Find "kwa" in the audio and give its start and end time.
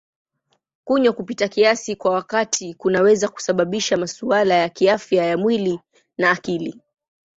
1.95-2.11